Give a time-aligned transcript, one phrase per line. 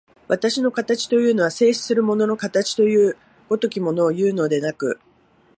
[0.27, 3.15] 私の形というのは、静止する物の形という
[3.49, 4.99] 如きものをいうのでなく、